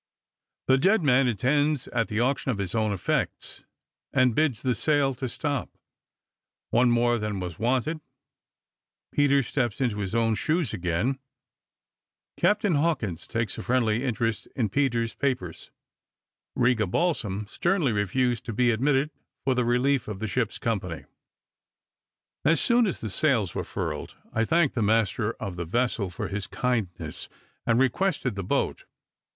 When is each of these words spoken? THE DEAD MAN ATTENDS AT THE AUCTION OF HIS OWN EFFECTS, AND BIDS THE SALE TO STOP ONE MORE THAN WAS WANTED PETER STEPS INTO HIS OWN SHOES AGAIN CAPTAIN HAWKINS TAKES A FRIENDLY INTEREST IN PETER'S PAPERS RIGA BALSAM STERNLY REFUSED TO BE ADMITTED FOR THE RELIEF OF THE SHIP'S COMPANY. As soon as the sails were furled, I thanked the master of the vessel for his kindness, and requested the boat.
THE 0.65 0.79
DEAD 0.79 1.03
MAN 1.03 1.27
ATTENDS 1.27 1.87
AT 1.89 2.07
THE 2.07 2.19
AUCTION 2.19 2.49
OF 2.49 2.57
HIS 2.57 2.73
OWN 2.73 2.91
EFFECTS, 2.91 3.63
AND 4.11 4.33
BIDS 4.33 4.63
THE 4.63 4.73
SALE 4.73 5.13
TO 5.13 5.29
STOP 5.29 5.77
ONE 6.71 6.89
MORE 6.89 7.19
THAN 7.19 7.39
WAS 7.39 7.59
WANTED 7.59 8.01
PETER 9.11 9.43
STEPS 9.43 9.79
INTO 9.79 9.99
HIS 9.99 10.15
OWN 10.15 10.33
SHOES 10.33 10.73
AGAIN 10.73 11.19
CAPTAIN 12.35 12.73
HAWKINS 12.73 13.27
TAKES 13.27 13.59
A 13.59 13.61
FRIENDLY 13.61 14.03
INTEREST 14.03 14.47
IN 14.55 14.69
PETER'S 14.69 15.13
PAPERS 15.13 15.69
RIGA 16.55 16.87
BALSAM 16.87 17.45
STERNLY 17.47 17.91
REFUSED 17.91 18.43
TO 18.43 18.53
BE 18.53 18.71
ADMITTED 18.71 19.11
FOR 19.43 19.53
THE 19.53 19.65
RELIEF 19.65 20.07
OF 20.07 20.17
THE 20.17 20.27
SHIP'S 20.27 20.57
COMPANY. 20.57 21.05
As 22.43 22.59
soon 22.59 22.87
as 22.87 23.01
the 23.01 23.09
sails 23.11 23.53
were 23.53 23.63
furled, 23.63 24.15
I 24.33 24.45
thanked 24.45 24.73
the 24.73 24.81
master 24.81 25.33
of 25.39 25.57
the 25.57 25.65
vessel 25.65 26.09
for 26.09 26.27
his 26.27 26.47
kindness, 26.47 27.29
and 27.67 27.77
requested 27.79 28.33
the 28.33 28.43
boat. 28.43 28.85